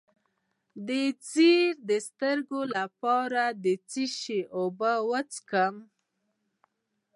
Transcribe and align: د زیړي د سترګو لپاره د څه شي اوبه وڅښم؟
د 0.87 0.89
زیړي 1.29 1.55
د 1.89 1.91
سترګو 2.07 2.61
لپاره 2.77 3.43
د 3.63 3.65
څه 3.89 4.03
شي 4.19 4.39
اوبه 4.57 4.93
وڅښم؟ 5.09 5.75